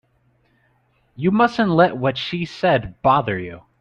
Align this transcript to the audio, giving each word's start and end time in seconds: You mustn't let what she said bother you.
You 1.15 1.29
mustn't 1.29 1.69
let 1.69 1.95
what 1.95 2.17
she 2.17 2.43
said 2.45 2.99
bother 3.03 3.37
you. 3.37 3.61